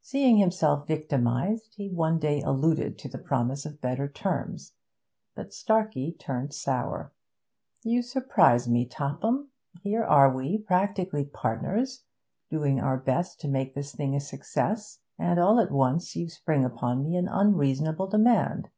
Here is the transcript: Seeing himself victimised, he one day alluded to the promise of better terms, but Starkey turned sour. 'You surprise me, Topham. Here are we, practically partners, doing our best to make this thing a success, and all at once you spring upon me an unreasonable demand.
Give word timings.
Seeing 0.00 0.38
himself 0.38 0.88
victimised, 0.88 1.74
he 1.74 1.90
one 1.90 2.18
day 2.18 2.40
alluded 2.40 2.96
to 2.98 3.10
the 3.10 3.18
promise 3.18 3.66
of 3.66 3.78
better 3.82 4.08
terms, 4.08 4.72
but 5.34 5.52
Starkey 5.52 6.12
turned 6.18 6.54
sour. 6.54 7.12
'You 7.82 8.00
surprise 8.00 8.66
me, 8.66 8.86
Topham. 8.86 9.50
Here 9.82 10.02
are 10.02 10.34
we, 10.34 10.56
practically 10.56 11.26
partners, 11.26 12.04
doing 12.48 12.80
our 12.80 12.96
best 12.96 13.38
to 13.42 13.48
make 13.48 13.74
this 13.74 13.94
thing 13.94 14.14
a 14.14 14.20
success, 14.20 15.00
and 15.18 15.38
all 15.38 15.60
at 15.60 15.70
once 15.70 16.16
you 16.16 16.30
spring 16.30 16.64
upon 16.64 17.02
me 17.02 17.14
an 17.16 17.28
unreasonable 17.28 18.06
demand. 18.06 18.70